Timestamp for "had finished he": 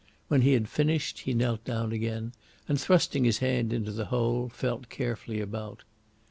0.53-1.35